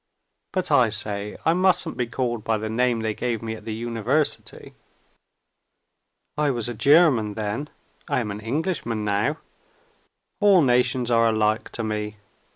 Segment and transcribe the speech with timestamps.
[0.51, 3.73] But, I say, I mustn't be called by the name they gave me at the
[3.75, 4.73] University!
[6.35, 7.69] I was a German then
[8.07, 9.37] I am an Englishman now.
[10.39, 12.17] All nations are alike to me.